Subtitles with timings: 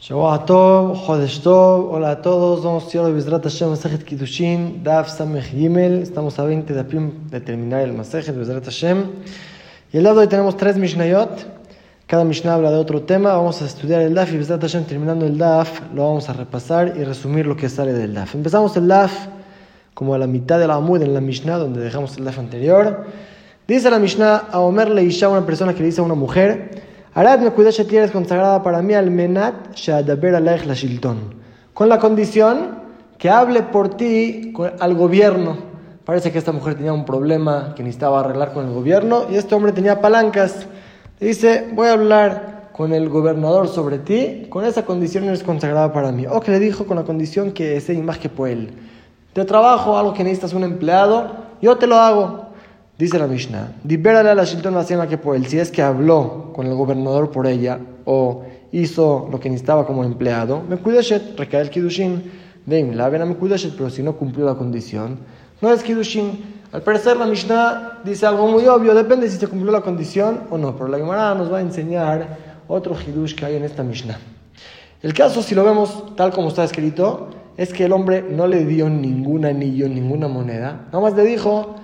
[0.00, 5.10] Shabbat Tov, Jodesh Tov, hola a todos, vamos a estudiar Bezrat Hashem Masejet Kiddushin, Daf
[5.10, 9.04] Samech Gimel, estamos a 20 de Apim de terminar el Masejet Bezrat Hashem.
[9.92, 11.44] Y el lado de hoy tenemos tres Mishnayot,
[12.06, 15.26] cada Mishnah habla de otro tema, vamos a estudiar el Daf y Bezrat Hashem terminando
[15.26, 18.34] el Daf, lo vamos a repasar y resumir lo que sale del Daf.
[18.34, 19.12] Empezamos el Daf
[19.92, 23.04] como a la mitad de la Amud en la Mishnah, donde dejamos el Daf anterior.
[23.68, 27.40] Dice la Mishnah, a Omer Leisha, una persona que le dice a una mujer, Arad
[27.40, 31.16] me cuida es consagrada para mí al menat shadaber aleich la.
[31.74, 32.78] Con la condición
[33.18, 35.56] que hable por ti al gobierno.
[36.04, 39.56] Parece que esta mujer tenía un problema que necesitaba arreglar con el gobierno y este
[39.56, 40.66] hombre tenía palancas.
[41.18, 46.12] dice, voy a hablar con el gobernador sobre ti, con esa condición eres consagrada para
[46.12, 46.26] mí.
[46.30, 48.72] O que le dijo con la condición que más que por él.
[49.32, 52.49] Te trabajo, algo que necesitas un empleado, yo te lo hago.
[53.00, 56.52] Dice la Mishnah, libérale a la Shilton la que por él, si es que habló
[56.52, 58.42] con el gobernador por ella o
[58.72, 62.30] hizo lo que necesitaba como empleado, me cuidashet, recae el Kidushin,
[62.66, 65.18] ven, la me cuidashet, pero si no cumplió la condición,
[65.62, 66.60] no es Kidushin.
[66.72, 70.58] Al parecer la Mishnah dice algo muy obvio, depende si se cumplió la condición o
[70.58, 72.36] no, pero la Gemara nos va a enseñar
[72.68, 74.18] otro Hidush que hay en esta Mishnah.
[75.02, 78.66] El caso, si lo vemos tal como está escrito, es que el hombre no le
[78.66, 81.79] dio ningún anillo, ninguna moneda, nada más le dijo,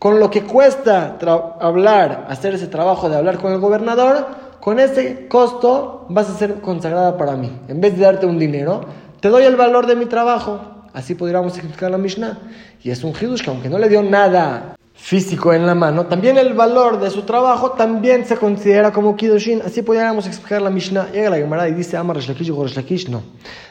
[0.00, 1.18] con lo que cuesta
[1.60, 4.26] hablar, hacer ese trabajo de hablar con el gobernador,
[4.58, 7.52] con ese costo vas a ser consagrada para mí.
[7.68, 8.80] En vez de darte un dinero,
[9.20, 10.58] te doy el valor de mi trabajo.
[10.94, 12.38] Así podríamos explicar la Mishnah.
[12.82, 16.36] Y es un hidush que aunque no le dio nada físico en la mano, también
[16.36, 19.62] el valor de su trabajo también se considera como Kiddushin.
[19.62, 21.10] Así podríamos explicar la Mishnah.
[21.10, 23.22] Llega la Gemara y dice, Amar Reshlakish o Reshlakish, no.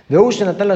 [0.10, 0.76] De Natal la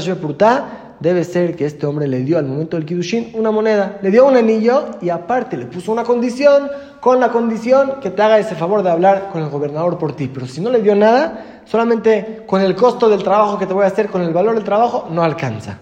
[1.00, 4.26] debe ser que este hombre le dio al momento del Kiddushin una moneda, le dio
[4.26, 6.70] un anillo y aparte le puso una condición,
[7.02, 10.30] con la condición que te haga ese favor de hablar con el gobernador por ti.
[10.34, 13.84] Pero si no le dio nada, solamente con el costo del trabajo que te voy
[13.84, 15.80] a hacer, con el valor del trabajo, no alcanza.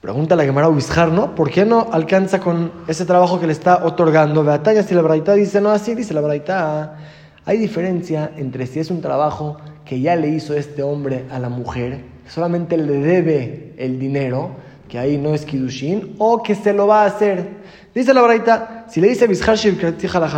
[0.00, 1.34] Pregunta la Gemara Ubizjar, ¿no?
[1.34, 4.42] ¿Por qué no alcanza con ese trabajo que le está otorgando?
[4.42, 6.96] Beataña, si la Braita dice no así, dice la Braita.
[7.44, 11.48] Hay diferencia entre si es un trabajo que ya le hizo este hombre a la
[11.48, 14.50] mujer solamente le debe el dinero,
[14.88, 17.60] que ahí no es Kidushin, o que se lo va a hacer.
[17.94, 20.28] Dice la Braita, si le dice la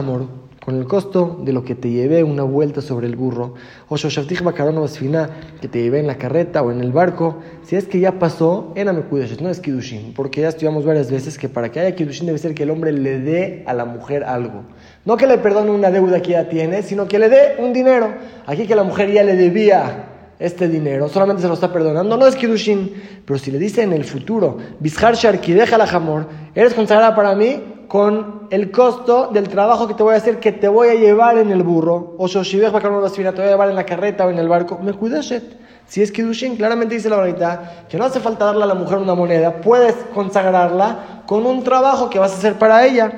[0.65, 3.55] con el costo de lo que te llevé una vuelta sobre el burro,
[3.89, 8.21] o que te llevé en la carreta o en el barco, si es que ya
[8.21, 12.39] pasó, no es Kidushin, porque ya estudiamos varias veces que para que haya Kidushin debe
[12.39, 14.63] ser que el hombre le dé a la mujer algo.
[15.05, 18.15] No que le perdone una deuda que ya tiene, sino que le dé un dinero.
[18.47, 22.27] Aquí que la mujer ya le debía este dinero, solamente se lo está perdonando, no
[22.27, 26.75] es Kidushin, pero si le dice en el futuro, Bishar Sharki, deja la jamor, eres
[26.75, 30.67] consagrada para mí con el costo del trabajo que te voy a hacer, que te
[30.67, 34.25] voy a llevar en el burro, o Shoshibech te voy a llevar en la carreta
[34.25, 35.59] o en el barco, me cuidashet.
[35.87, 38.97] Si es Kidushin, claramente dice la verdad que no hace falta darle a la mujer
[38.97, 43.13] una moneda, puedes consagrarla con un trabajo que vas a hacer para ella.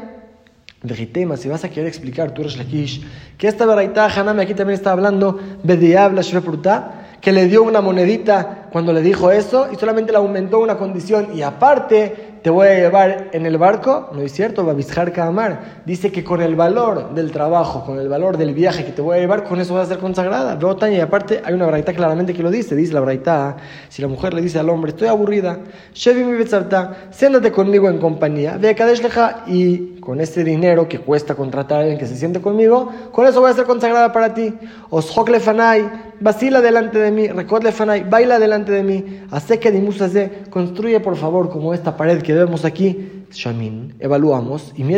[0.83, 3.01] Vejitema, si vas a querer explicar, tú eres Lakish,
[3.39, 8.71] que esta verdad, Haname aquí también está hablando, Bediabla Shvepruta, que le dio una monedita
[8.73, 12.75] cuando le dijo eso y solamente le aumentó una condición y aparte te voy a
[12.75, 17.33] llevar en el barco, no es cierto, Babishar Kamar dice que con el valor del
[17.33, 19.95] trabajo, con el valor del viaje que te voy a llevar, con eso vas a
[19.95, 20.55] ser consagrada.
[20.55, 23.57] Veo y aparte hay una braita claramente que lo dice, dice la braita,
[23.89, 25.61] si la mujer le dice al hombre, estoy aburrida,
[25.95, 26.37] Shevi mi
[27.11, 31.99] siéntate conmigo en compañía, ve a y con ese dinero que cuesta contratar a alguien
[31.99, 34.53] que se siente conmigo, con eso voy a ser consagrada para ti.
[34.91, 35.91] Oshok fanai,
[36.25, 39.71] vacila delante de mí, recordle fanai, baila delante de mí, hace que
[40.15, 44.95] de construye por favor como esta pared que vemos aquí, Shamin, evaluamos, y mi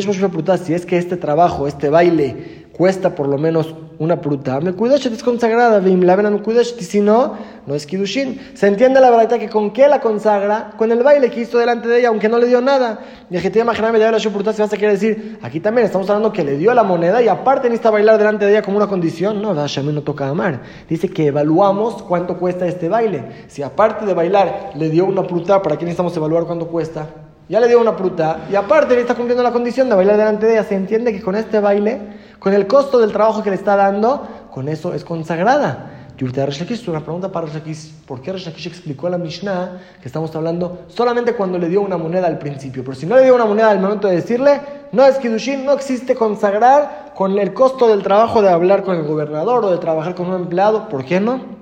[0.56, 5.06] si es que este trabajo, este baile, cuesta por lo menos una pruta, me cuidash
[5.06, 7.34] es consagrada, vim me cuidash, si no,
[7.66, 8.38] no es kidushin.
[8.54, 11.88] Se entiende la verdad que con qué la consagra, con el baile que hizo delante
[11.88, 13.00] de ella, aunque no le dio nada.
[13.30, 16.32] Y el me dio la pruta, si vas a querer decir, aquí también estamos hablando
[16.32, 19.40] que le dio la moneda y aparte necesita bailar delante de ella como una condición.
[19.40, 20.60] No, Shamin no toca amar.
[20.88, 23.46] Dice que evaluamos cuánto cuesta este baile.
[23.48, 27.06] Si aparte de bailar le dio una pruta, ¿para qué necesitamos evaluar cuánto cuesta?
[27.48, 30.46] Ya le dio una pruta y aparte le está cumpliendo la condición de bailar delante
[30.46, 30.64] de ella.
[30.64, 32.00] Se entiende que con este baile,
[32.38, 35.92] con el costo del trabajo que le está dando, con eso es consagrada.
[36.18, 36.24] Y
[36.72, 37.92] es una pregunta para Reshakish.
[38.06, 42.26] ¿Por qué Reshakish explicó la Mishnah que estamos hablando solamente cuando le dio una moneda
[42.26, 42.82] al principio?
[42.82, 44.60] Pero si no le dio una moneda al momento de decirle,
[44.92, 49.02] no es Kiddushin, no existe consagrar con el costo del trabajo de hablar con el
[49.02, 50.88] gobernador o de trabajar con un empleado.
[50.88, 51.55] ¿Por qué no?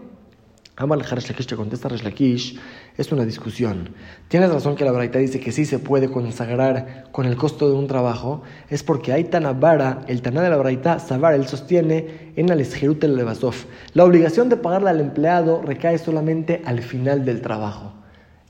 [0.76, 2.58] Harish Lakish te contesta Lakish,
[2.96, 3.90] es una discusión.
[4.26, 7.76] Tienes razón que la Braita dice que sí se puede consagrar con el costo de
[7.76, 12.50] un trabajo, es porque hay Tanabara, el Taná de la Braita, Sabar, él sostiene en
[12.50, 13.54] Esjerut el Levasov.
[13.92, 18.03] La obligación de pagarle al empleado recae solamente al final del trabajo.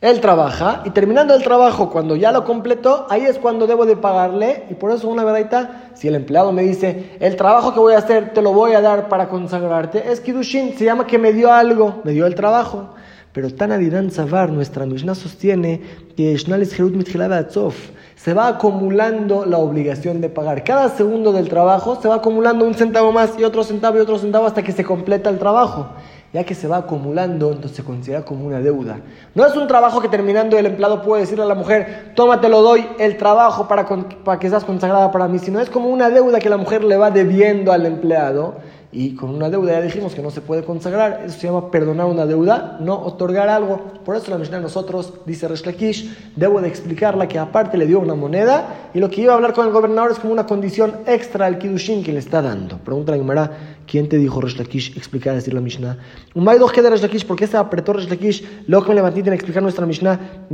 [0.05, 3.97] Él trabaja y terminando el trabajo, cuando ya lo completó, ahí es cuando debo de
[3.97, 4.65] pagarle.
[4.69, 7.99] Y por eso una verdadita, si el empleado me dice, el trabajo que voy a
[8.01, 11.51] hacer te lo voy a dar para consagrarte, es Kidushin, se llama que me dio
[11.51, 12.91] algo, me dio el trabajo.
[13.33, 15.81] Pero Tanadiran Zavar, nuestra Mishnah sostiene
[16.15, 16.37] que
[18.15, 20.65] se va acumulando la obligación de pagar.
[20.65, 24.19] Cada segundo del trabajo se va acumulando un centavo más y otro centavo y otro
[24.19, 25.89] centavo hasta que se completa el trabajo
[26.35, 28.99] ya que se va acumulando, entonces se considera como una deuda.
[29.37, 32.49] No es un trabajo que terminando el empleado puede decirle a la mujer, toma, te
[32.49, 33.87] lo doy el trabajo para,
[34.41, 37.13] que seas consagrada para mí, sino es como una deuda que la mujer le va
[37.13, 38.57] debiendo al empleado
[38.91, 41.23] y con una deuda ya dijimos que no se puede consagrar.
[41.25, 43.81] Eso se llama perdonar una deuda, no otorgar algo.
[44.05, 45.63] Por eso la Mishnah nosotros, dice Resh
[46.37, 49.53] debo de explicarla que aparte le dio una moneda y lo que iba a hablar
[49.53, 52.79] con el gobernador es como una condición extra al Kidushin que le está dando.
[52.79, 53.51] Pregunta la Gemara,
[53.87, 55.99] ¿quién te dijo Resh Lakish explicar, decir la Mishnah?
[56.35, 58.45] Un dos que de Resh Lakish, ¿por qué se apretó Resh Lakish?
[58.67, 60.47] Luego que me levanté en explicar nuestra Mishnah,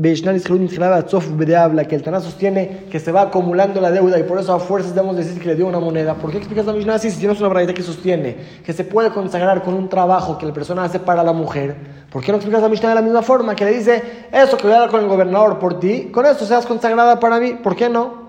[1.56, 4.60] habla que el Taná sostiene que se va acumulando la deuda y por eso a
[4.60, 6.14] fuerzas debemos decir que le dio una moneda.
[6.14, 8.36] ¿Por qué explicas la Mishnah así si tienes una verdad que sostiene?
[8.64, 11.76] que se puede consagrar con un trabajo que la persona hace para la mujer,
[12.10, 13.54] ¿por qué no explicas la Mishnah de la misma forma?
[13.54, 14.02] Que le dice,
[14.32, 17.38] eso que voy a dar con el gobernador por ti, con eso seas consagrada para
[17.40, 18.19] mí, ¿por qué no?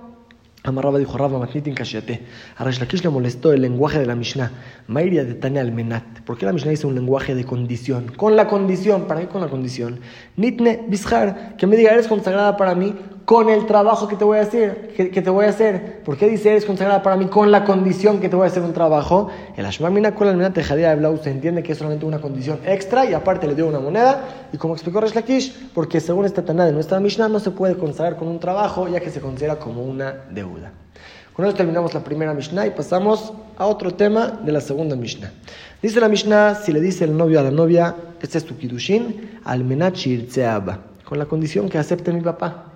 [0.63, 2.21] Amarraba dijo Rabba Matnitin Kashiate.
[2.57, 4.51] A le molestó el lenguaje de la Mishnah.
[4.87, 6.21] Mairia de Tane Almenat.
[6.23, 8.11] ¿Por qué la Mishnah dice un lenguaje de condición?
[8.15, 9.07] Con la condición.
[9.07, 9.99] ¿Para qué con la condición?
[10.35, 11.55] Nitne Bishar.
[11.57, 12.95] Que me diga, eres consagrada para mí
[13.31, 14.89] con el trabajo que te voy a hacer.
[14.94, 16.01] Que, te voy a hacer.
[16.04, 18.62] ¿Por qué dice eres consagrada para mí con la condición que te voy a hacer
[18.62, 19.30] un trabajo?
[19.56, 23.06] El Ashmamina con la Almenat de Blau se entiende que es solamente una condición extra
[23.06, 24.50] y aparte le dio una moneda.
[24.51, 27.78] Y como explicó Resh Lakish, porque según esta Taná de nuestra Mishnah no se puede
[27.78, 30.74] consagrar con un trabajo ya que se considera como una deuda.
[31.31, 35.31] Con esto terminamos la primera Mishnah y pasamos a otro tema de la segunda Mishnah.
[35.81, 39.39] Dice la Mishnah, si le dice el novio a la novia, este es tu Kidushin,
[39.45, 39.63] al
[41.06, 42.70] con la condición que acepte mi papá.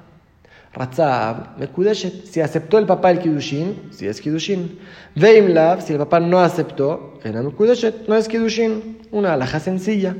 [0.75, 4.77] Ratzab, Mekudeshet, si aceptó el papá el Kidushin, si es Kidushin.
[5.16, 9.00] Veimlav, si el papá no aceptó, era Mekudeshet, no es Kidushin.
[9.12, 10.18] Una alhaja sencilla.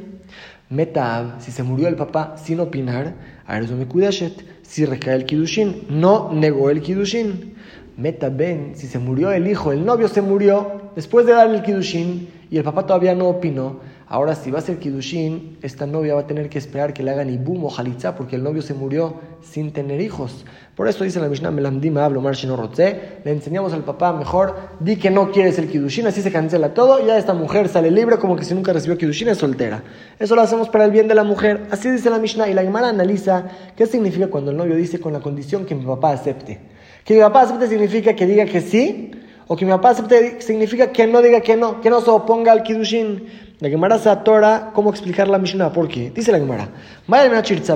[0.69, 3.13] Metab, si se murió el papá sin opinar,
[3.48, 5.88] me Mekudeshet si recae el Kidushin.
[5.90, 7.56] No negó el Kidushin.
[7.98, 11.63] Meta Ben, si se murió el hijo, el novio se murió después de darle el
[11.63, 13.80] Kidushin y el papá todavía no opinó.
[14.15, 17.12] Ahora, si va a ser Kidushin, esta novia va a tener que esperar que le
[17.12, 20.45] hagan Ibum o Jalitza porque el novio se murió sin tener hijos.
[20.73, 24.95] Por eso dice la Mishnah, Melamdim hablo no Rotze, le enseñamos al papá, mejor di
[24.95, 28.17] que no quieres el Kidushin, así se cancela todo y ya esta mujer sale libre
[28.17, 29.83] como que si nunca recibió Kidushin es soltera.
[30.17, 31.67] Eso lo hacemos para el bien de la mujer.
[31.69, 35.12] Así dice la Mishnah y la Gemara analiza qué significa cuando el novio dice con
[35.12, 36.62] la condición que mi papá acepte.
[37.03, 39.12] Que mi papá acepte significa que diga que sí
[39.47, 42.53] o que mi papá acepte significa que no diga que no, que no se oponga
[42.53, 43.44] al Kidushin.
[43.60, 45.72] La Gemara se atora cómo explicar la Mishnah.
[45.72, 46.12] ¿Por qué?
[46.12, 46.68] Dice la Gemara.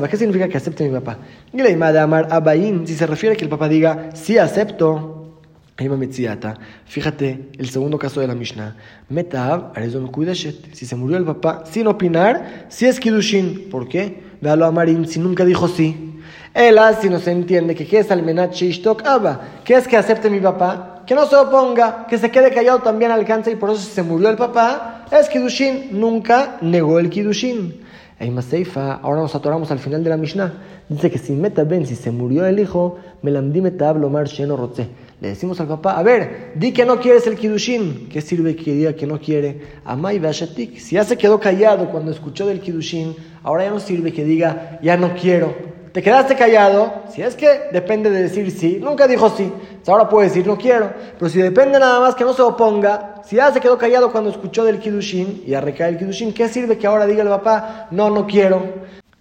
[0.09, 1.19] ¿Qué significa que acepte mi papá?
[1.53, 5.39] Y la Amar Abayin, si se refiere a que el papá diga, sí acepto.
[6.85, 8.75] Fíjate el segundo caso de la Mishnah.
[9.07, 9.73] Metab,
[10.73, 13.69] Si se murió el papá sin opinar, si es Kidushin.
[13.69, 14.21] ¿Por qué?
[14.41, 16.19] Véalo a Marín si nunca dijo sí.
[16.53, 19.41] Él si no se entiende que es Almenat Shishtok Abba.
[19.63, 20.88] ¿Qué es que acepte mi papá?
[21.09, 24.03] Que no se oponga, que se quede callado también alcanza y por eso si se
[24.03, 27.81] murió el papá, es Kidushin, nunca negó el Kidushin.
[28.47, 30.53] Seifa, ahora nos atoramos al final de la Mishnah.
[30.87, 34.87] Dice que si meta ben, se murió el hijo, melamdi metab mar sheno rotze.
[35.19, 38.07] Le decimos al papá, a ver, di que no quieres el Kidushin.
[38.07, 39.61] ¿Qué sirve que diga que no quiere?
[39.85, 40.77] Amai Vashatik.
[40.77, 44.77] Si ya se quedó callado cuando escuchó del Kidushin, ahora ya no sirve que diga,
[44.83, 49.29] ya no quiero te quedaste callado, si es que depende de decir sí, nunca dijo
[49.29, 49.51] sí,
[49.87, 53.37] ahora puede decir no quiero, pero si depende nada más que no se oponga, si
[53.37, 56.77] ya se quedó callado cuando escuchó del Kidushin y ya recae el Kidushin, ¿qué sirve
[56.77, 58.61] que ahora diga el papá, no, no quiero?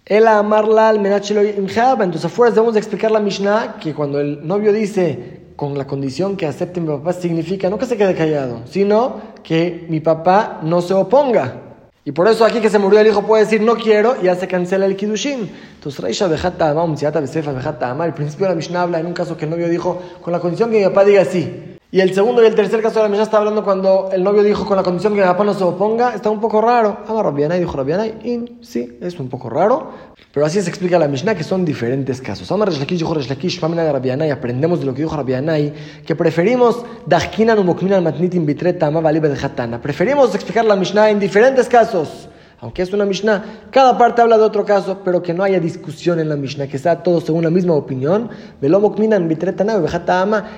[0.05, 4.73] El amarla al menachelo entonces afuera debemos de explicar la Mishnah que cuando el novio
[4.73, 9.21] dice con la condición que acepte mi papá significa no que se quede callado, sino
[9.43, 11.68] que mi papá no se oponga.
[12.05, 14.35] Y por eso aquí que se murió el hijo puede decir no quiero y ya
[14.35, 15.51] se cancela el kidushin.
[15.75, 19.05] Entonces, Reisha Bejata Ama, Umziata Besefa Bejata Ama, el principio de la Mishnah habla en
[19.05, 21.68] un caso que el novio dijo con la condición que mi papá diga sí.
[21.91, 24.43] Y el segundo y el tercer caso de la Mishnah está hablando cuando el novio
[24.43, 26.99] dijo con la condición que mi papá no se oponga, está un poco raro.
[27.07, 29.89] Ama Rabianay dijo Rabianay, sí, es un poco raro.
[30.31, 32.51] Pero así se explica la Mishnah que son diferentes casos.
[32.51, 35.73] Amar Reshlakish dijo Reshlakish, Famina de Rabianay, aprendemos de lo que dijo Rabianay,
[36.05, 39.81] que preferimos Dajkinan Umokminan Matnitin Bitreta Ama de Hatana.
[39.81, 42.28] Preferimos explicar la Mishnah en diferentes casos.
[42.61, 46.19] Aunque es una Mishnah, cada parte habla de otro caso, pero que no haya discusión
[46.19, 48.29] en la Mishnah, que sea todo según la misma opinión.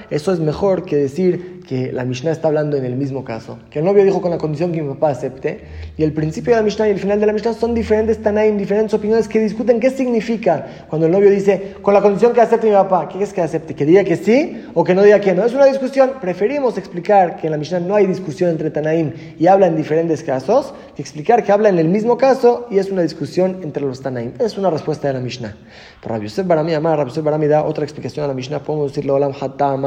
[0.09, 3.57] Eso es mejor que decir que la Mishnah está hablando en el mismo caso.
[3.69, 5.61] Que el novio dijo con la condición que mi papá acepte.
[5.95, 8.57] Y el principio de la Mishnah y el final de la Mishnah son diferentes Tanaim,
[8.57, 12.67] diferentes opiniones que discuten qué significa cuando el novio dice con la condición que acepte
[12.67, 13.07] mi papá.
[13.07, 13.73] ¿Qué es que acepte?
[13.73, 15.45] ¿Que diga que sí o que no diga que no?
[15.45, 16.11] Es una discusión.
[16.19, 20.23] Preferimos explicar que en la Mishnah no hay discusión entre Tanaim y habla en diferentes
[20.23, 24.01] casos, que explicar que habla en el mismo caso y es una discusión entre los
[24.01, 24.33] Tanaim.
[24.39, 25.55] Es una respuesta de la Mishnah.
[26.01, 28.59] Pero Rabbi Yosef Barami Amar, Rabbi Yosef Barami da otra explicación a la Mishnah.
[28.59, 29.77] Podemos decirle Olam Hatta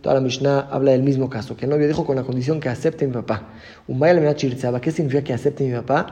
[0.00, 1.56] Toda la Mishnah habla del mismo caso.
[1.56, 3.42] Que el novio dijo con la condición que acepte mi papá.
[4.80, 6.06] ¿Qué significa que acepte mi papá?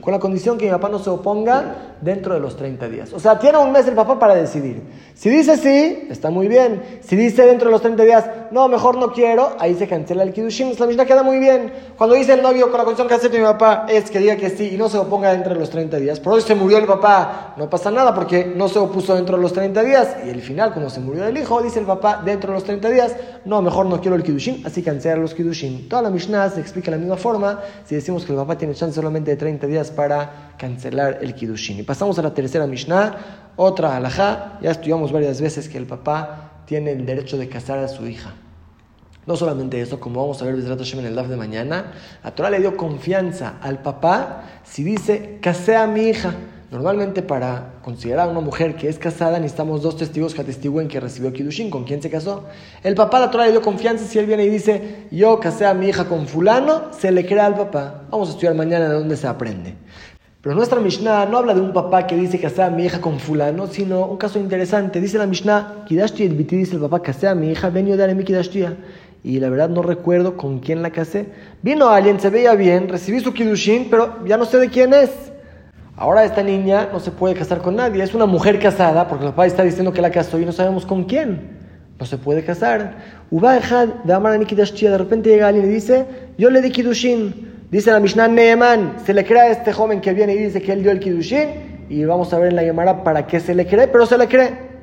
[0.00, 3.12] Con la condición que mi papá no se oponga dentro de los 30 días.
[3.12, 4.82] O sea, tiene un mes el papá para decidir.
[5.14, 6.82] Si dice sí, está muy bien.
[7.00, 10.32] Si dice dentro de los 30 días, no, mejor no quiero, ahí se cancela el
[10.32, 10.74] Kiddushin.
[10.78, 11.72] La Mishnah queda muy bien.
[11.96, 14.50] Cuando dice el novio con la condición que acepte mi papá, es que diga que
[14.50, 16.20] sí y no se oponga dentro de los 30 días.
[16.20, 19.42] Por hoy se murió el papá, no pasa nada porque no se opuso dentro de
[19.42, 20.16] los 30 días.
[20.26, 22.90] Y el final, cuando se murió el hijo, dice el papá dentro de los 30
[22.90, 25.88] días, no, mejor no quiero el Kiddushin, así cancela los Kiddushin.
[25.88, 28.74] Toda la Mishnah se explica de la misma forma si decimos que el papá tiene
[28.74, 31.78] chance solamente de 30 días para cancelar el Kiddushin.
[31.78, 34.58] Y pasamos a la tercera Mishnah, otra alajá.
[34.62, 38.34] Ya estudiamos varias veces que el papá tiene el derecho de casar a su hija.
[39.26, 41.92] No solamente eso, como vamos a ver en el DAF de mañana,
[42.22, 46.34] la Torah le dio confianza al papá si dice, casé a mi hija.
[46.70, 50.98] Normalmente para considerar a una mujer que es casada necesitamos dos testigos que atestiguen que
[50.98, 52.44] recibió Kiddushin, con quién se casó.
[52.82, 55.74] El papá la Torah le dio confianza si él viene y dice, yo casé a
[55.74, 58.02] mi hija con fulano, se le crea al papá.
[58.10, 59.74] Vamos a estudiar mañana de dónde se aprende.
[60.40, 63.18] Pero nuestra Mishnah no habla de un papá que dice casé a mi hija con
[63.18, 65.00] fulano, sino un caso interesante.
[65.00, 68.14] Dice la Mishnah, Kidashti el dice el papá, casé a mi hija, ven yo daré
[68.14, 68.24] mi
[69.24, 71.28] y la verdad no recuerdo con quién la casé.
[71.62, 75.10] Vino alguien, se veía bien, recibí su Kiddushin, pero ya no sé de quién es.
[75.96, 79.30] Ahora esta niña no se puede casar con nadie, es una mujer casada, porque el
[79.30, 81.62] papá está diciendo que la casó y no sabemos con quién.
[82.00, 82.96] No se puede casar.
[83.30, 87.52] de repente llega alguien y dice, yo le di Kiddushin.
[87.70, 90.72] Dice la Mishnah Neeman, se le cree a este joven que viene y dice que
[90.72, 93.66] él dio el Kiddushin, y vamos a ver en la llamada para qué se le
[93.66, 94.74] cree, pero se le cree.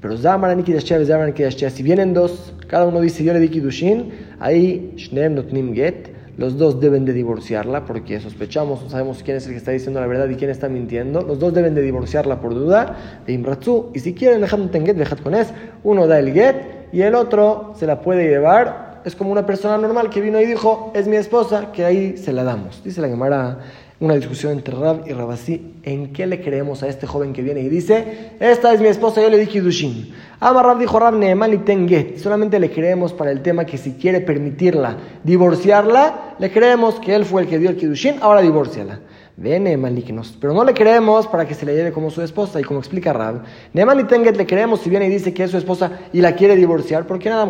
[0.00, 6.08] Pero si vienen dos, cada uno dice yo le di Kiddushin, ahí Shneem Notnim Get,
[6.42, 10.00] los dos deben de divorciarla porque sospechamos, no sabemos quién es el que está diciendo
[10.00, 11.22] la verdad y quién está mintiendo.
[11.22, 13.92] Los dos deben de divorciarla por duda de Imratzu.
[13.94, 16.56] Y si quieren dejar un tenget, dejad con es, uno da el get
[16.92, 19.02] y el otro se la puede llevar.
[19.04, 22.32] Es como una persona normal que vino y dijo, es mi esposa, que ahí se
[22.32, 22.82] la damos.
[22.82, 23.58] Dice la Gemara
[24.02, 25.74] una discusión entre Rab y Rabasí.
[25.84, 29.22] ¿En qué le creemos a este joven que viene y dice, esta es mi esposa,
[29.22, 30.12] yo le di Kiddushin?
[30.44, 32.18] Ama Rab dijo Rab Neeman y Tenget.
[32.18, 37.24] Solamente le creemos para el tema que si quiere permitirla, divorciarla, le creemos que él
[37.24, 38.98] fue el que dio el Kiddushin, ahora divórciala.
[39.36, 40.36] Ve malignos.
[40.40, 42.60] Pero no le creemos para que se le lleve como su esposa.
[42.60, 45.50] Y como explica Rab, Neeman y Tenget le creemos si viene y dice que es
[45.52, 47.46] su esposa y la quiere divorciar, porque nada,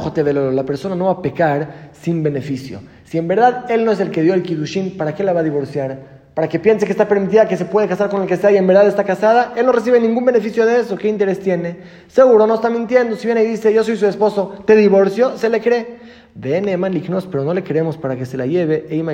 [0.53, 2.83] la persona no va a pecar sin beneficio.
[3.05, 5.41] Si en verdad él no es el que dio el Kiddushin, ¿para qué la va
[5.41, 6.22] a divorciar?
[6.35, 8.57] Para que piense que está permitida, que se puede casar con el que sea y
[8.57, 10.97] en verdad está casada, él no recibe ningún beneficio de eso.
[10.97, 11.79] ¿Qué interés tiene?
[12.09, 13.17] Seguro no está mintiendo.
[13.17, 16.01] Si viene y dice, yo soy su esposo, te divorcio, se le cree.
[16.35, 19.13] Ven, malignos, pero no le queremos para que se la lleve Eima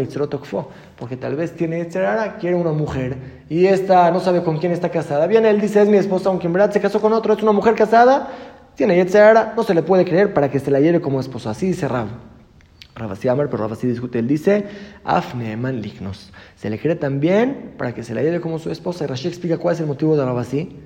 [0.96, 3.16] porque tal vez tiene Etzerara, quiere una mujer
[3.48, 5.26] y esta no sabe con quién está casada.
[5.26, 7.50] Viene, él dice, es mi esposa, aunque en verdad se casó con otro, es una
[7.50, 8.28] mujer casada,
[8.76, 11.50] tiene Etzerara, no se le puede creer para que se la lleve como esposo.
[11.50, 12.37] Así cerrado.
[12.98, 14.66] Rabasí Amar, pero Rabasí discute, él dice,
[15.04, 16.30] Afneeman lignos.
[16.56, 19.04] Se le cree también para que se la lleve como su esposa.
[19.04, 20.76] Y Rashi explica cuál es el motivo de Rabasí.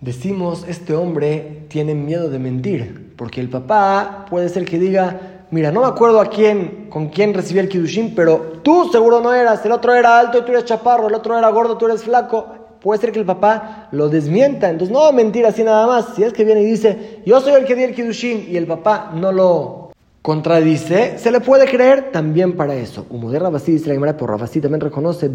[0.00, 5.72] Decimos, este hombre tiene miedo de mentir, porque el papá puede ser que diga, mira,
[5.72, 9.64] no me acuerdo a quién, con quién recibí el Kiddushin, pero tú seguro no eras,
[9.64, 12.46] el otro era alto y tú eres chaparro, el otro era gordo, tú eres flaco.
[12.80, 16.14] Puede ser que el papá lo desmienta, entonces no va a mentir así nada más.
[16.14, 18.66] Si es que viene y dice, yo soy el que di el Kiddushin y el
[18.66, 19.85] papá no lo
[20.26, 23.06] contradice, se le puede creer también para eso.
[23.10, 25.30] Umuder Rabasi dice la Gemara, por Rabasi también reconoce,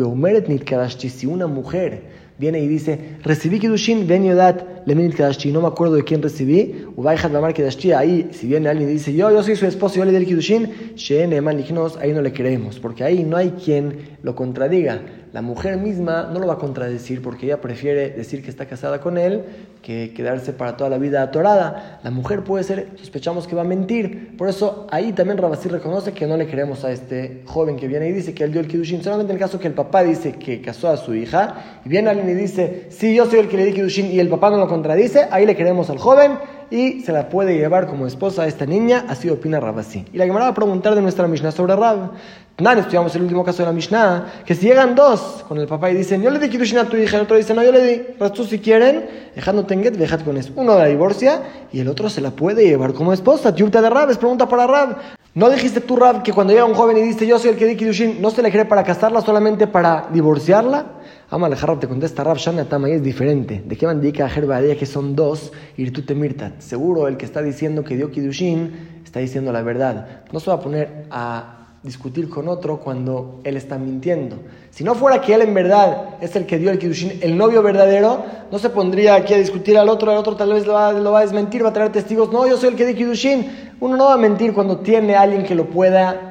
[1.10, 2.02] si una mujer
[2.38, 6.86] viene y dice, recibí Kiddushin, ben yodat, leminit kadashti, no me acuerdo de quién recibí,
[6.96, 10.06] ubayhat mamar kadashti, ahí, si viene alguien y dice, yo, yo soy su esposo, yo
[10.06, 11.58] le di el Kiddushin, sheen eman
[12.00, 15.02] ahí no le creemos, porque ahí no hay quien lo contradiga.
[15.34, 19.00] La mujer misma no lo va a contradecir porque ella prefiere decir que está casada
[19.00, 19.46] con él
[19.82, 22.02] que quedarse para toda la vida atorada.
[22.04, 24.36] La mujer puede ser, sospechamos que va a mentir.
[24.38, 28.10] Por eso ahí también Rabasí reconoce que no le creemos a este joven que viene
[28.10, 29.04] y dice que él dio el Kiddushin.
[29.04, 32.10] Solamente en el caso que el papá dice que casó a su hija y viene
[32.10, 34.58] alguien y dice, sí, yo soy el que le di Kidushin y el papá no
[34.58, 36.40] lo contradice, ahí le queremos al joven
[36.72, 40.06] y se la puede llevar como esposa a esta niña, así opina Rabasí.
[40.12, 42.12] Y la Gemara va a preguntar de nuestra Mishnah sobre Rab.
[42.58, 45.92] Nan, estudiamos el último caso de la Mishnah, que si llegan dos con el papá
[45.92, 47.82] y dicen, yo le di Kidushin a tu hija, el otro dice, no, yo le
[47.84, 48.02] di,
[48.34, 50.54] tú si quieren, dejando tenget, dejad con eso.
[50.56, 53.54] Uno la divorcia y el otro se la puede llevar como esposa.
[53.54, 54.98] Tiurta de Rab, es pregunta para Rab.
[55.34, 57.66] ¿No dijiste tú, Rab, que cuando llega un joven y dice, yo soy el que
[57.66, 60.86] di Kidushin, no se le cree para casarla, solamente para divorciarla?
[61.34, 63.64] Ama Rab te contesta Rab Shana y es diferente.
[63.66, 66.60] ¿De qué indica a que son dos y tú te mirtat?
[66.60, 70.24] Seguro el que está diciendo que dio Kidushin está diciendo la verdad.
[70.34, 74.40] No se va a poner a discutir con otro cuando él está mintiendo.
[74.72, 77.64] Si no fuera que él en verdad es el que dio el Kidushin, el novio
[77.64, 80.90] verdadero, no se pondría aquí a discutir al otro, el otro tal vez lo va,
[80.90, 82.30] a desmentir, va a traer testigos.
[82.34, 83.72] No, yo soy el que dio Kidushin.
[83.80, 86.31] Uno no va a mentir cuando tiene alguien que lo pueda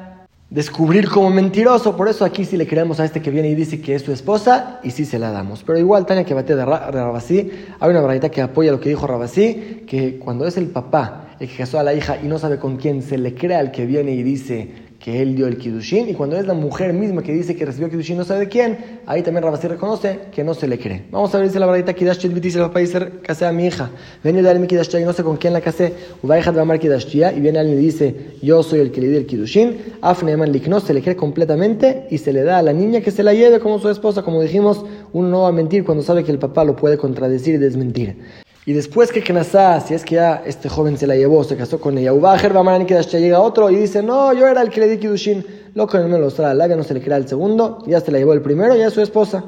[0.51, 1.95] descubrir como mentiroso.
[1.97, 4.11] Por eso aquí sí le creemos a este que viene y dice que es su
[4.11, 5.63] esposa y sí se la damos.
[5.63, 9.07] Pero igual, Tania que bate de Rabasí, hay una verdad que apoya lo que dijo
[9.07, 12.59] Rabasí, que cuando es el papá el que casó a la hija y no sabe
[12.59, 14.69] con quién, se le crea al que viene y dice
[15.03, 17.87] que él dio el Kidushin, y cuando es la mujer misma que dice que recibió
[17.87, 21.05] el Kidushin no sabe de quién, ahí también Rabasí reconoce que no se le cree.
[21.09, 23.89] Vamos a ver, dice la verdadita Kidash dice el papá dice, casé a mi hija,
[24.23, 26.79] ven a darle mi Kidash y no sé con quién la casé, dejar de amar
[26.79, 30.51] Kidash y viene alguien y dice, yo soy el que le di el Kidushin, Afneman
[30.67, 33.33] no se le cree completamente y se le da a la niña que se la
[33.33, 36.37] lleve como su esposa, como dijimos, uno no va a mentir cuando sabe que el
[36.37, 38.17] papá lo puede contradecir y desmentir.
[38.65, 41.79] Y después que Kenazá, si es que ya este joven se la llevó, se casó
[41.79, 44.87] con ella, Ubajer va que llega otro y dice, no, yo era el que le
[44.87, 47.99] di Kidushin, loco no me lo la labia, no se le crea el segundo, ya
[47.99, 49.43] se la llevó el primero, ya es su esposa.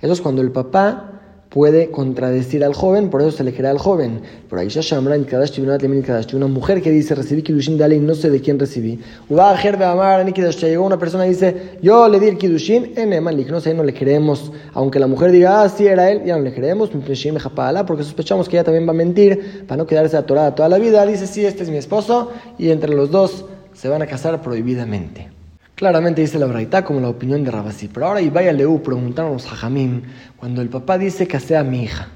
[0.00, 1.21] Eso es cuando el papá
[1.52, 4.22] puede contradecir al joven, por eso se le crea al joven.
[4.48, 4.68] Por ahí
[6.32, 9.00] una mujer que dice recibí Kidushin de alguien, no sé de quién recibí.
[9.28, 13.84] Llegó una persona y dice, yo le di el Kidushin en Emanlik, no sé, no
[13.84, 14.50] le creemos.
[14.72, 18.56] Aunque la mujer diga, ah, sí era él, ya no le creemos, porque sospechamos que
[18.56, 21.04] ella también va a mentir para no quedarse atorada toda la vida.
[21.04, 23.44] Dice, sí, este es mi esposo, y entre los dos
[23.74, 25.41] se van a casar prohibidamente.
[25.74, 27.88] Claramente dice la Braita como la opinión de Rabasí.
[27.88, 30.02] Pero ahora Ibaya Leu preguntaron a Jajamim
[30.36, 32.08] cuando el papá dice que sea mi hija.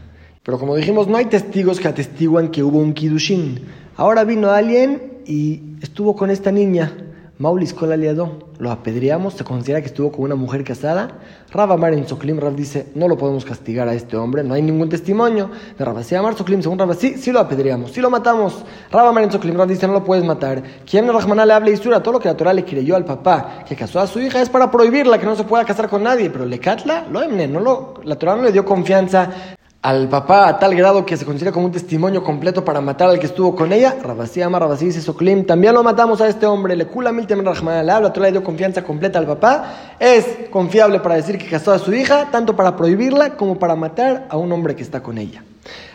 [0.42, 3.62] Pero como dijimos, no hay testigos que atestiguan que hubo un Kidushin.
[3.96, 6.92] Ahora vino alguien y estuvo con esta niña.
[7.38, 11.19] Maulis Kol aliado, lo apedreamos, se considera que estuvo con una mujer casada.
[11.52, 14.62] Rav Amar en Soklim, Rav dice, no lo podemos castigar a este hombre, no hay
[14.62, 15.50] ningún testimonio.
[15.76, 18.64] De Rav Amar Soklim, según Rav, sí, sí lo apedreamos, sí lo matamos.
[18.90, 20.62] Rav Amar en Soklim, Rav dice, no lo puedes matar.
[20.90, 22.03] ¿Quién Rahmaná le habla Isura?
[22.03, 24.49] Todo lo que la Torah le creyó al papá, que casó a su hija, es
[24.49, 26.31] para prohibirla, que no se pueda casar con nadie.
[26.31, 29.56] Pero le catla, lo emne, no lo, la Torah no le dio confianza
[29.87, 33.20] al papá a tal grado que se considera como un testimonio completo para matar al
[33.20, 36.75] que estuvo con ella, Rabasí ama, Rabasí dice Soklim, también lo matamos a este hombre,
[36.75, 41.14] le kula mil rahman le habla, le dio confianza completa al papá, es confiable para
[41.14, 44.75] decir que casó a su hija, tanto para prohibirla como para matar a un hombre
[44.75, 45.44] que está con ella.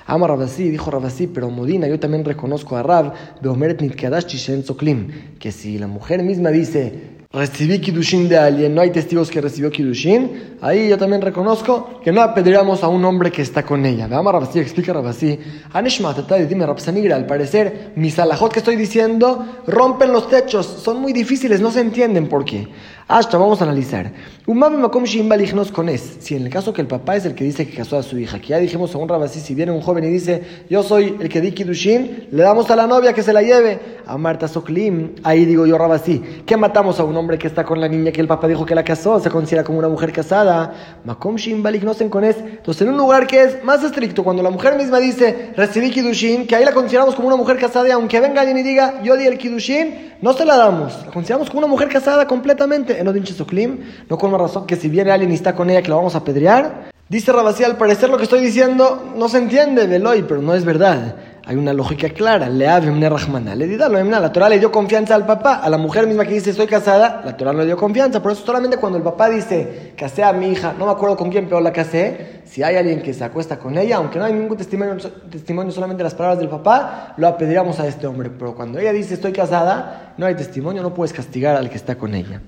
[0.08, 3.82] Ama Rabasí, dijo Rabasí, pero Modina, yo también reconozco a Rab, Beomeret
[4.64, 9.40] Soklim, que si la mujer misma dice, recibí Kidushin de alguien, no hay testigos que
[9.40, 13.86] recibió Kidushin, ahí yo también reconozco que no apedreamos a un hombre que está con
[13.86, 14.08] ella.
[14.08, 15.40] Veamos Rabasí, explica Rabasí.
[16.50, 21.62] dime Rapsanigra, al parecer mis alajot que estoy diciendo rompen los techos, son muy difíciles,
[21.62, 22.68] no se entienden por qué.
[23.12, 24.10] Hasta vamos a analizar.
[26.22, 28.18] Si en el caso que el papá es el que dice que casó a su
[28.18, 31.18] hija, que ya dijimos a un rabasí, si viene un joven y dice, yo soy
[31.20, 34.00] el que di Kidushin, le damos a la novia que se la lleve.
[34.06, 37.80] A Marta Soklim, ahí digo yo rabasí, que matamos a un hombre que está con
[37.80, 41.02] la niña que el papá dijo que la casó, se considera como una mujer casada.
[41.04, 41.36] Makom
[42.10, 42.38] con es.
[42.38, 46.48] Entonces, en un lugar que es más estricto, cuando la mujer misma dice, recibí Kidushin,
[46.48, 49.18] que ahí la consideramos como una mujer casada, y aunque venga alguien y diga, yo
[49.18, 51.06] di el Kidushin, no se la damos.
[51.06, 54.76] La consideramos como una mujer casada completamente en Odin Suklim, no con una razón que
[54.76, 56.92] si viene alguien y está con ella que lo vamos a apedrear.
[57.10, 60.64] Dice Rabasí, al parecer lo que estoy diciendo no se entiende, Veloy, pero no es
[60.64, 61.16] verdad.
[61.46, 62.48] Hay una lógica clara.
[62.48, 62.66] Le
[63.10, 63.56] Rahmana.
[63.56, 65.56] Le La Torah le dio confianza al papá.
[65.56, 68.22] A la mujer misma que dice estoy casada, la Torah no le dio confianza.
[68.22, 71.30] Por eso solamente cuando el papá dice casé a mi hija, no me acuerdo con
[71.30, 74.34] quién, pero la casé, si hay alguien que se acuesta con ella, aunque no hay
[74.34, 74.96] ningún testimonio,
[75.30, 78.30] testimonio solamente las palabras del papá, lo apedreamos a este hombre.
[78.30, 81.96] Pero cuando ella dice estoy casada, no hay testimonio, no puedes castigar al que está
[81.96, 82.42] con ella.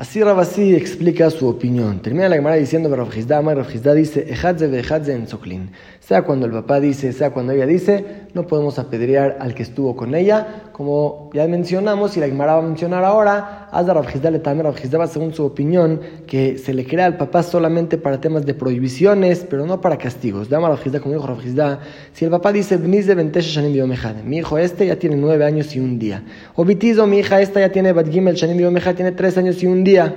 [0.00, 2.00] Así Rabasí explica su opinión.
[2.00, 5.72] Termina la Gemara diciendo, Rabjizda, Rabjizda dice, Ejadze en Soklin.
[6.00, 9.94] Sea cuando el papá dice, sea cuando ella dice, no podemos apedrear al que estuvo
[9.94, 10.62] con ella.
[10.72, 14.96] Como ya mencionamos, y la Gemara va a mencionar ahora, Hazda Rabjizda le también Rabjizda
[14.96, 19.46] va según su opinión, que se le crea al papá solamente para temas de prohibiciones,
[19.48, 20.48] pero no para castigos.
[20.48, 21.80] Dama Rabjizda, como dijo Rabjizda,
[22.14, 26.24] si el papá dice, mi hijo este ya tiene nueve años y un día.
[26.54, 30.14] O Bitizo, mi hija esta ya tiene Badgimel Shanim tiene tres años y un día.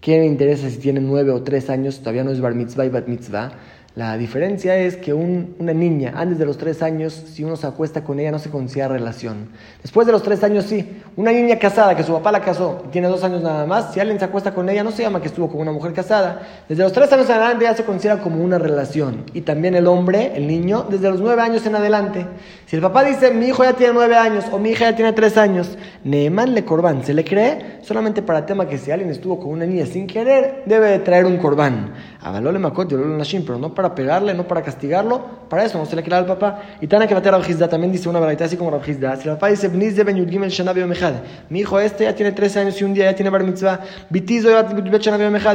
[0.00, 2.00] ¿Qué me interesa si tiene nueve o tres años?
[2.00, 3.52] Todavía no es bar mitzvah y bat mitzvah.
[3.94, 8.02] La diferencia es que una niña, antes de los tres años, si uno se acuesta
[8.02, 9.50] con ella, no se considera relación.
[9.82, 11.02] Después de los tres años, sí.
[11.14, 14.00] Una niña casada, que su papá la casó y tiene dos años nada más, si
[14.00, 16.40] alguien se acuesta con ella, no se llama que estuvo con una mujer casada.
[16.70, 19.26] Desde los tres años en adelante ya se considera como una relación.
[19.34, 22.26] Y también el hombre, el niño, desde los nueve años en adelante.
[22.64, 25.12] Si el papá dice, mi hijo ya tiene nueve años o mi hija ya tiene
[25.12, 29.38] tres años, Neeman le corbán, se le cree solamente para tema que si alguien estuvo
[29.38, 31.92] con una niña sin querer, debe de traer un corbán.
[32.24, 35.96] Avalole makot y nashim, pero no para pegarle, no para castigarlo, para eso no se
[35.96, 36.60] le crea al papá.
[36.80, 39.16] Y Tana que bater a también dice una verdad así como Rabjizda.
[39.16, 43.16] Si el papá dice, mi hijo este ya tiene 13 años y un día ya
[43.16, 44.50] tiene bar mitzvah, bitizo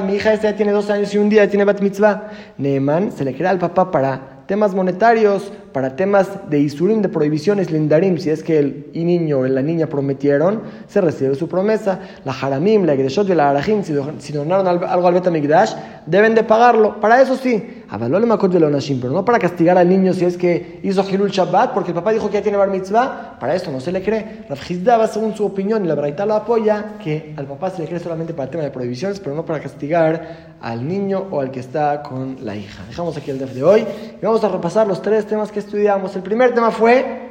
[0.06, 2.32] mi hija este ya tiene dos años y un día ya tiene bat mitzvah.
[2.58, 7.70] Neeman se le crea al papá para temas monetarios, para temas de isurim, de prohibiciones,
[7.70, 12.00] lindarim, si es que el niño o la niña prometieron, se recibe su promesa.
[12.26, 15.74] La haramim, la Gedeshot y la harajim, si donaron algo al Betamigdash,
[16.06, 17.00] deben de pagarlo.
[17.00, 17.77] Para eso sí.
[17.90, 22.12] Pero no para castigar al niño si es que hizo Hilul Shabbat, porque el papá
[22.12, 24.46] dijo que ya tiene bar mitzvah, para eso no se le cree.
[24.50, 27.88] Rav va según su opinión, y la Braita lo apoya, que al papá se le
[27.88, 31.52] cree solamente para el tema de prohibiciones, pero no para castigar al niño o al
[31.52, 32.84] que está con la hija.
[32.88, 33.86] Dejamos aquí el def de hoy
[34.22, 36.16] y vamos a repasar los tres temas que estudiamos.
[36.16, 37.27] El primer tema fue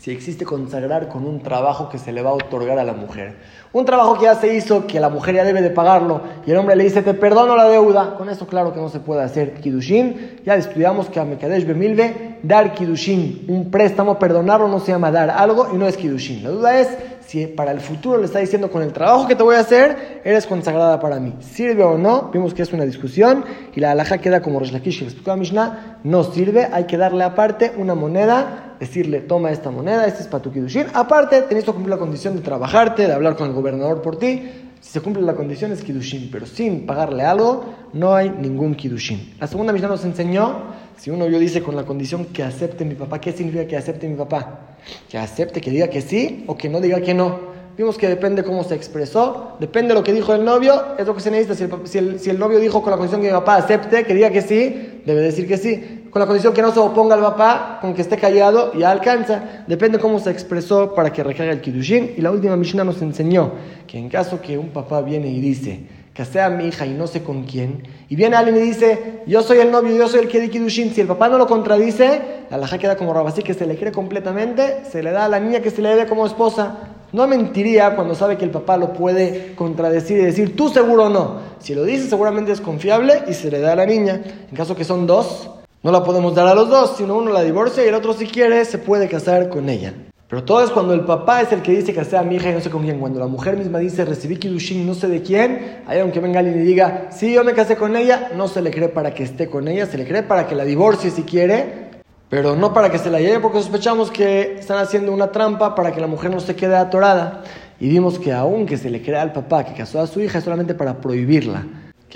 [0.00, 3.36] si existe consagrar con un trabajo que se le va a otorgar a la mujer.
[3.72, 6.56] Un trabajo que ya se hizo, que la mujer ya debe de pagarlo, y el
[6.58, 8.14] hombre le dice, te perdono la deuda.
[8.16, 10.40] Con eso claro que no se puede hacer kidushin.
[10.44, 15.30] Ya estudiamos que a Mekadesh Bemilve, dar kidushin, un préstamo, perdonarlo no se llama dar
[15.30, 16.44] algo y no es kidushin.
[16.44, 16.88] La duda es
[17.26, 20.22] si para el futuro le está diciendo, con el trabajo que te voy a hacer,
[20.24, 21.34] eres consagrada para mí.
[21.40, 22.30] ¿Sirve o no?
[22.32, 25.36] Vimos que es una discusión y la alhaja queda como Rosh Lakish, que explicó a
[25.36, 30.28] Mishnah, no sirve, hay que darle aparte una moneda, decirle, toma esta moneda, este es
[30.28, 30.86] para tu kidushin.
[30.94, 34.42] Aparte, tenés que cumplir la condición de trabajarte, de hablar con el gobernador por ti.
[34.80, 39.34] Si se cumple la condición es kidushin, pero sin pagarle algo, no hay ningún kidushin.
[39.40, 42.94] La segunda Mishnah nos enseñó si uno yo dice con la condición que acepte mi
[42.94, 44.76] papá, ¿qué significa que acepte mi papá?
[45.08, 47.56] Que acepte, que diga que sí o que no diga que no.
[47.76, 51.14] Vimos que depende cómo se expresó, depende de lo que dijo el novio, es lo
[51.14, 51.54] que se necesita.
[51.84, 54.30] Si el, si el, novio dijo con la condición que mi papá acepte, que diga
[54.30, 55.95] que sí, debe decir que sí.
[56.16, 59.64] Con la condición que no se oponga al papá, con que esté callado, ya alcanza.
[59.66, 62.14] Depende cómo se expresó para que recaiga el Kiddushin.
[62.16, 63.52] Y la última Mishnah nos enseñó
[63.86, 65.80] que en caso que un papá viene y dice,
[66.14, 69.42] que sea mi hija y no sé con quién, y viene alguien y dice, yo
[69.42, 72.22] soy el novio, yo soy el que di Kidushin, si el papá no lo contradice,
[72.50, 75.38] la laja queda como así que se le quiere completamente, se le da a la
[75.38, 76.78] niña que se le debe como esposa.
[77.12, 81.40] No mentiría cuando sabe que el papá lo puede contradecir y decir, tú seguro no.
[81.58, 84.22] Si lo dice, seguramente es confiable y se le da a la niña.
[84.50, 85.50] En caso que son dos,
[85.86, 88.26] no la podemos dar a los dos, sino uno la divorcia y el otro si
[88.26, 89.94] quiere se puede casar con ella.
[90.28, 92.54] Pero todo es cuando el papá es el que dice que sea mi hija y
[92.54, 92.98] no sé con quién.
[92.98, 96.60] Cuando la mujer misma dice recibí Kidushin no sé de quién, ahí aunque venga alguien
[96.60, 99.48] y diga, sí, yo me casé con ella, no se le cree para que esté
[99.48, 101.90] con ella, se le cree para que la divorcie si quiere,
[102.28, 105.92] pero no para que se la lleve porque sospechamos que están haciendo una trampa para
[105.92, 107.44] que la mujer no se quede atorada.
[107.78, 110.44] Y vimos que aunque se le crea al papá que casó a su hija es
[110.44, 111.64] solamente para prohibirla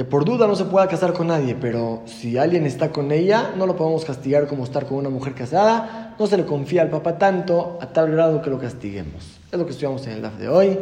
[0.00, 3.52] que por duda no se pueda casar con nadie, pero si alguien está con ella,
[3.58, 6.88] no lo podemos castigar como estar con una mujer casada, no se le confía al
[6.88, 9.38] papá tanto a tal grado que lo castiguemos.
[9.52, 10.78] Es lo que estudiamos en el DAF de hoy.